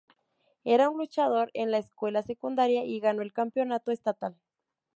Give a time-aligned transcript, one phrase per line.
[0.63, 4.35] Era un luchador en la escuela secundaria y ganó el campeonato estatal.